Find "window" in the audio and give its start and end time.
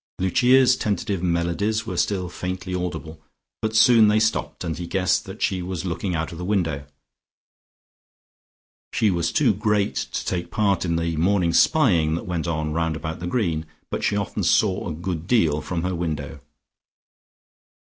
6.43-6.87, 15.93-16.39